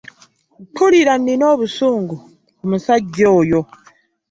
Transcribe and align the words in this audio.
Mpulira 0.63 1.13
nina 1.23 1.45
obusungu 1.53 2.15
ku 2.57 2.63
musajja 2.69 3.27
oyo. 3.39 3.61